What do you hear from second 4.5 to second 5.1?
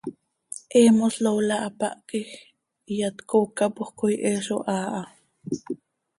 haa ha.